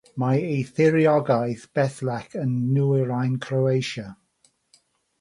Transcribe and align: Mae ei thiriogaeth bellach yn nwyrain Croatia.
Mae 0.21 0.37
ei 0.45 0.61
thiriogaeth 0.79 1.67
bellach 1.79 2.33
yn 2.47 2.57
nwyrain 2.81 3.39
Croatia. 3.49 4.11